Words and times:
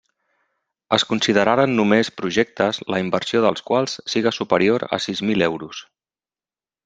Es 0.95 1.03
consideraren 1.09 1.75
només 1.79 2.09
projectes 2.21 2.79
la 2.93 3.01
inversió 3.05 3.43
dels 3.45 3.65
quals 3.69 3.95
siga 4.15 4.33
superior 4.39 4.87
a 4.99 5.01
sis 5.07 5.23
mil 5.31 5.49
euros. 5.51 5.85